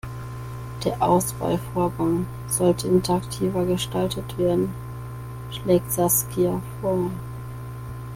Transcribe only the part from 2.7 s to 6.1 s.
interaktiver gestaltet werden, schlägt